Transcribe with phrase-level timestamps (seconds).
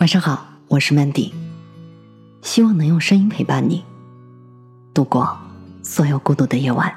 [0.00, 1.30] 晚上好，我是 Mandy，
[2.40, 3.84] 希望能用声音陪伴你
[4.94, 5.38] 度过
[5.82, 6.90] 所有孤独的夜晚。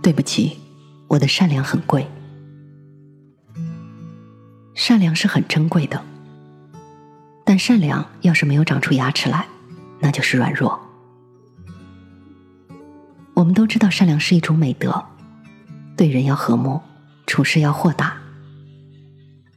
[0.00, 0.56] 对不起，
[1.08, 2.08] 我的善良很贵，
[4.72, 6.02] 善良是很珍贵的，
[7.44, 9.46] 但善良要是没有长出牙齿来，
[9.98, 10.80] 那就是软弱。
[13.34, 15.04] 我们都知道善良是一种美德，
[15.98, 16.80] 对人要和睦，
[17.26, 18.16] 处事要豁达。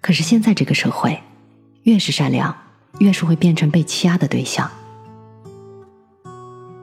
[0.04, 1.17] 可是现在这个社会，
[1.83, 2.54] 越是善良，
[3.00, 4.69] 越是会变成被欺压的对象。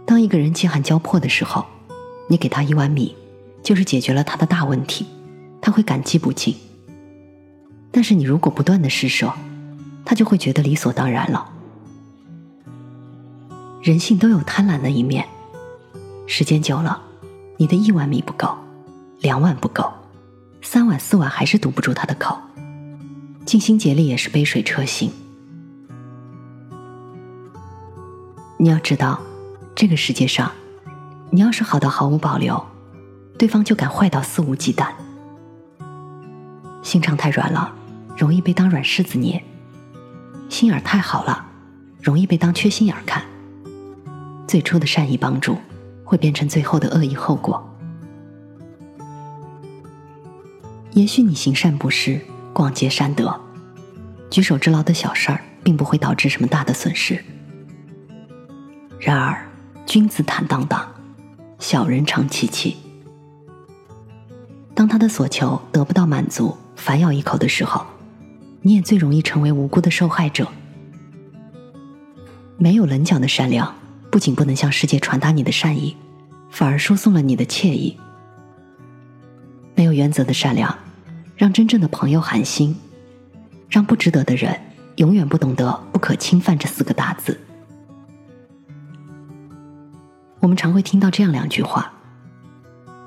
[0.06, 1.66] 当一个人饥寒交迫的时候，
[2.30, 3.14] 你给他一碗米，
[3.62, 5.04] 就是解决了他的大问题，
[5.60, 6.56] 他会感激不尽。
[7.90, 9.30] 但是你如果不断的施舍，
[10.02, 11.46] 他就会觉得理所当然了。
[13.82, 15.28] 人性都有贪婪的一面，
[16.26, 17.02] 时间久了，
[17.59, 18.56] 你的一碗米不够，
[19.20, 19.92] 两碗不够，
[20.62, 22.38] 三碗四碗还是堵不住他的口。
[23.50, 25.10] 尽心竭力也是杯水车薪。
[28.56, 29.20] 你要知道，
[29.74, 30.52] 这个世界上，
[31.30, 32.65] 你要是好到毫无保留，
[33.37, 34.93] 对方就敢坏到肆无忌惮。
[36.80, 37.74] 心肠太软了，
[38.16, 39.43] 容易被当软柿子捏；
[40.48, 41.45] 心眼太好了，
[42.01, 43.24] 容易被当缺心眼看。
[44.46, 45.59] 最初的善意帮助，
[46.04, 47.68] 会变成最后的恶意后果。
[50.93, 52.21] 也许你行善不施。
[52.52, 53.40] 广结善德，
[54.30, 57.23] 举手之劳的小事儿，并不会导致什么大的损失。
[58.98, 59.46] 然而，
[59.87, 60.87] 君子坦荡荡，
[61.59, 62.76] 小人常戚戚。
[64.75, 67.87] 当他的所求得不到满足，反咬一口的时候，
[68.62, 70.47] 你也最容易成为无辜的受害者。
[72.59, 73.75] 没有棱角的善良，
[74.10, 75.97] 不仅不能向世界传达你的善意，
[76.50, 77.98] 反而输送了你的惬意。
[79.75, 80.78] 没有原则的善良。
[81.41, 82.77] 让真正的朋友寒心，
[83.71, 84.60] 让不值得的人
[84.97, 87.41] 永远不懂得“不可侵犯”这四个大字。
[90.41, 91.91] 我们常会听到这样两句话：“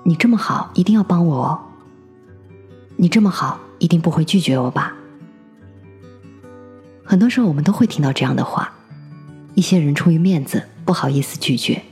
[0.04, 1.62] 你这么好，一定要帮我哦。
[2.98, 4.96] ”“你这么好，一定不会拒绝我吧？”
[7.06, 8.74] 很多时候，我们都会听到这样的话。
[9.54, 11.84] 一些人出于面子，不好意思拒绝。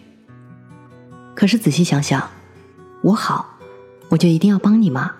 [1.36, 2.28] 可是仔细想想，
[3.04, 3.60] 我好，
[4.10, 5.18] 我就一定要帮你吗？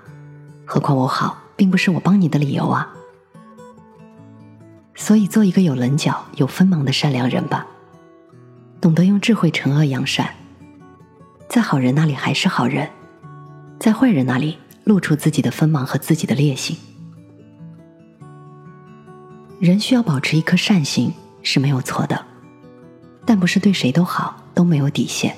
[0.74, 2.90] 何况我好，并不是我帮你的理由啊。
[4.96, 7.68] 所以，做一个有棱角、有锋芒的善良人吧，
[8.80, 10.30] 懂得用智慧惩恶扬善，
[11.50, 12.90] 在好人那里还是好人，
[13.82, 16.78] 在坏人那里露出自己的锋芒和自己的劣性。
[19.60, 21.12] 人需要保持一颗善心
[21.44, 22.26] 是没有错的，
[23.26, 25.36] 但不是对谁都好都没有底线，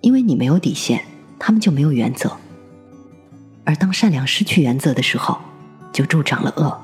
[0.00, 1.04] 因为你没有底线，
[1.38, 2.34] 他们就没有原则。
[3.64, 5.40] 而当善良失去原则的时候，
[5.92, 6.80] 就助长了恶。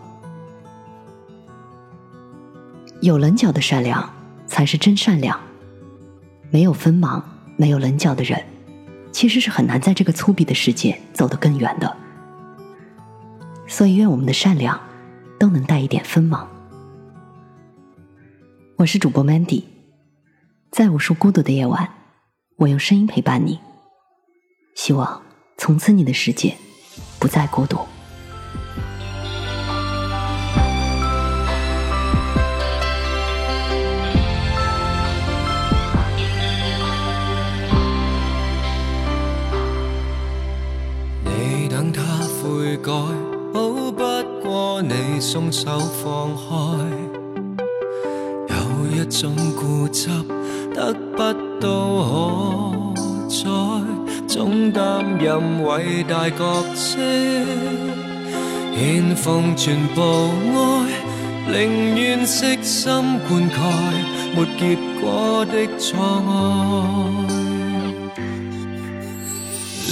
[3.00, 4.12] 有棱角的善良
[4.46, 5.38] 才是真善良。
[6.50, 7.22] 没有锋芒、
[7.56, 8.44] 没有棱角的人，
[9.12, 11.96] 其实是很难在这个粗鄙的世界走得更远的。
[13.68, 14.80] 所以，愿我们的善良
[15.38, 16.48] 都能带一点锋芒。
[18.76, 19.64] 我是主播 Mandy，
[20.70, 21.88] 在无数孤独的夜晚，
[22.56, 23.60] 我用声音陪伴你。
[24.74, 25.22] 希望
[25.56, 26.56] 从此你的世界。
[27.20, 27.78] 不再孤独。
[41.22, 42.02] 你等他
[42.42, 42.90] 悔改，
[43.52, 44.02] 好不
[44.42, 46.42] 过你松手放开。
[48.48, 48.56] 有
[48.96, 50.08] 一种固执，
[50.74, 51.18] 得不
[51.60, 53.99] 到可再。
[54.26, 56.98] 总担任伟大角色，
[58.76, 60.00] 献奉全部
[60.54, 60.58] 爱，
[61.52, 62.90] 宁愿悉心
[63.28, 63.54] 灌溉
[64.34, 65.88] 没结果的错
[66.26, 66.28] 爱。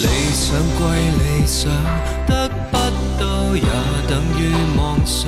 [0.01, 0.47] 理想
[0.79, 0.81] 归
[1.19, 1.71] 理想，
[2.27, 2.77] 得不
[3.19, 3.63] 到也
[4.09, 4.41] 等于
[4.79, 5.19] 妄想。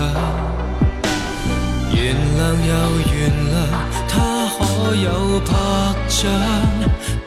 [1.93, 1.99] 原
[2.39, 2.73] 谅又
[3.13, 3.19] 原
[3.51, 3.53] 谅，
[4.09, 4.13] 他
[4.59, 5.07] 可有
[5.41, 5.49] 拍
[6.09, 6.19] 掌？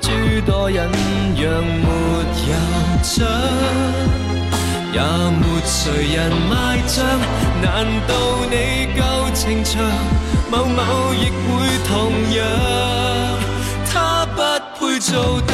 [0.03, 0.09] 诸
[0.45, 0.91] 多忍
[1.37, 2.53] 让没有
[3.03, 3.15] 奖，
[4.91, 5.73] 也没谁
[6.13, 6.19] 人
[6.49, 6.51] 卖
[6.85, 6.93] 账。
[7.61, 7.65] 难
[8.05, 8.11] 道
[8.51, 8.53] 你
[8.99, 9.01] 够
[9.33, 9.71] 情长，
[10.51, 11.47] 某某亦会
[11.87, 12.43] 同样？
[13.93, 14.37] 他不
[14.77, 15.53] 配做对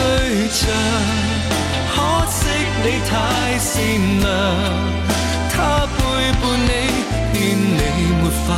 [0.50, 0.68] 象，
[1.94, 1.96] 可
[2.32, 2.40] 惜
[2.84, 3.12] 你太
[3.60, 3.70] 善
[4.20, 4.26] 良。
[5.54, 5.56] 他
[5.96, 5.98] 背
[6.42, 6.70] 叛你，
[7.34, 7.80] 骗你
[8.20, 8.50] 没法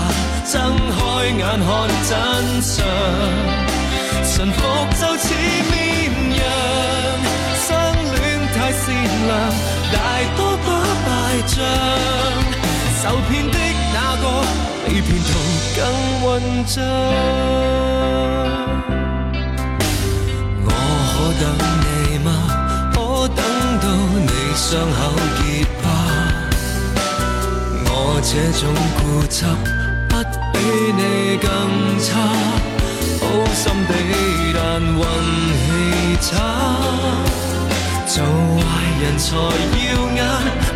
[0.49, 0.53] 睁
[0.95, 0.97] 开
[1.38, 1.69] 眼看
[2.07, 2.09] 真
[2.61, 2.71] 相。
[4.33, 4.57] 臣服
[4.93, 5.27] 就似
[9.93, 9.97] 大
[10.35, 10.67] 多不
[11.05, 11.09] 败
[11.47, 11.57] 仗，
[13.01, 13.57] 受骗的
[13.93, 14.23] 哪个
[14.85, 15.29] 比骗徒。
[15.73, 15.79] 更
[16.21, 16.25] 混
[16.65, 16.75] 账。
[20.65, 20.67] 我
[21.11, 21.43] 可等
[21.81, 21.85] 你
[22.19, 22.27] 吗？
[22.93, 22.95] 可
[23.29, 23.39] 等
[23.79, 23.83] 到
[24.19, 24.99] 你伤口
[25.38, 25.39] 结
[25.81, 25.83] 疤？
[27.85, 27.89] 我
[28.21, 28.29] 这
[28.59, 28.61] 种
[28.97, 28.99] 固
[29.29, 29.35] 执
[30.09, 30.11] 不
[30.51, 30.55] 比
[30.97, 31.01] 你
[31.38, 31.47] 更
[32.03, 32.09] 差。
[33.21, 33.23] 好
[33.55, 33.91] 心地，
[34.53, 35.01] 但运
[35.57, 35.67] 气
[36.21, 36.29] 差。
[38.05, 38.61] 做坏
[39.01, 39.29] 人才，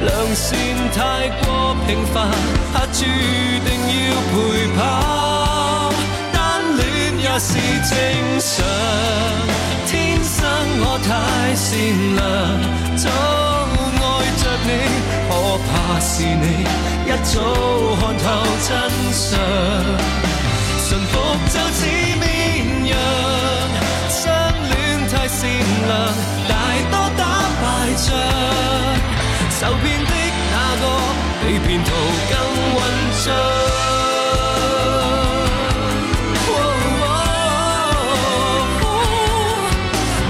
[0.06, 0.54] 良善
[0.94, 2.30] 太过平凡，
[2.74, 4.34] 怕注定要陪
[4.78, 4.80] 伴。
[6.32, 6.38] 单
[6.78, 6.82] 恋
[7.20, 7.50] 也是
[7.90, 7.92] 正
[8.40, 8.64] 常，
[9.88, 9.94] 天
[10.24, 10.38] 生
[10.82, 11.10] 我太
[11.56, 11.66] 善
[12.16, 12.24] 良，
[12.96, 13.04] 早
[14.00, 14.04] 爱
[14.42, 14.70] 着你，
[15.28, 15.32] 可
[15.66, 15.70] 怕
[16.00, 16.46] 是你
[17.06, 17.34] 一早
[18.00, 18.24] 看透
[18.68, 18.70] 真
[19.12, 19.34] 相，
[31.76, 32.36] 沿途更
[32.74, 32.78] 混
[33.26, 33.28] 账。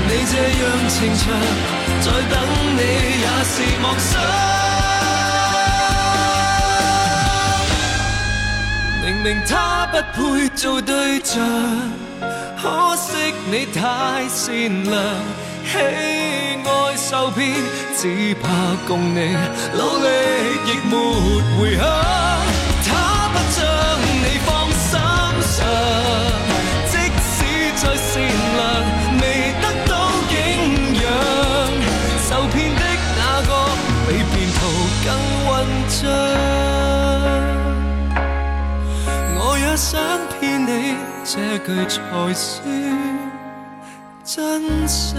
[0.07, 1.23] 你这样情长，
[2.01, 2.33] 再等
[2.75, 2.81] 你
[3.21, 3.53] 也是
[3.83, 4.09] 妄想。
[9.03, 9.53] 明明他
[9.91, 11.35] 不配做对象，
[12.59, 14.93] 可惜你太善良。
[15.71, 17.53] 喜爱受骗，
[17.95, 18.49] 只怕
[18.87, 19.37] 共你
[19.77, 20.07] 努力
[20.65, 20.93] 亦没
[21.55, 21.85] 回响。
[22.83, 22.89] 他
[23.29, 23.61] 不将
[24.23, 24.89] 你放心
[25.39, 25.55] 上，
[26.89, 27.37] 即使
[27.75, 28.09] 再善
[28.57, 28.59] 良，
[29.21, 29.23] 未
[29.61, 29.93] 得到
[30.31, 30.33] 景
[30.95, 31.05] 仰。
[32.27, 32.81] 受骗的
[33.19, 33.51] 那个，
[34.07, 34.59] 比骗徒
[35.05, 35.07] 更
[35.45, 35.47] 混
[36.01, 36.01] 账。
[39.37, 39.93] 我也想
[40.39, 41.97] 骗你，这句才
[42.33, 42.43] 算。
[44.23, 45.13] 真相。